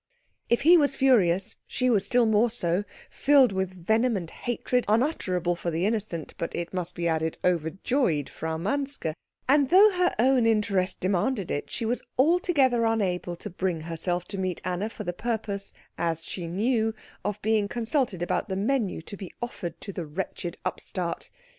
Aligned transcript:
If 0.49 0.61
he 0.63 0.77
was 0.77 0.95
furious, 0.95 1.57
she 1.67 1.87
was 1.87 2.07
still 2.07 2.25
more 2.25 2.49
so, 2.49 2.85
filled 3.11 3.51
with 3.51 3.85
venom 3.85 4.17
and 4.17 4.31
hatred 4.31 4.83
unutterable 4.87 5.55
for 5.55 5.69
the 5.69 5.85
innocent, 5.85 6.33
but 6.39 6.55
it 6.55 6.73
must 6.73 6.95
be 6.95 7.07
added 7.07 7.37
overjoyed, 7.45 8.27
Frau 8.27 8.57
Manske; 8.57 9.13
and 9.47 9.69
though 9.69 9.91
her 9.91 10.15
own 10.17 10.47
interest 10.47 10.99
demanded 10.99 11.51
it, 11.51 11.69
she 11.69 11.85
was 11.85 12.01
altogether 12.17 12.83
unable 12.83 13.35
to 13.35 13.49
bring 13.51 13.81
herself 13.81 14.25
to 14.29 14.39
meet 14.39 14.59
Anna 14.65 14.89
for 14.89 15.03
the 15.03 15.13
purpose, 15.13 15.71
as 15.99 16.23
she 16.25 16.47
knew, 16.47 16.95
of 17.23 17.39
being 17.43 17.67
consulted 17.67 18.23
about 18.23 18.49
the 18.49 18.55
menu 18.55 19.03
to 19.03 19.15
be 19.15 19.31
offered 19.39 19.79
to 19.81 19.93
the 19.93 20.07
wretched 20.07 20.57
upstart. 20.65 21.29